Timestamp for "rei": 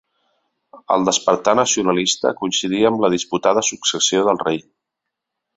4.49-4.63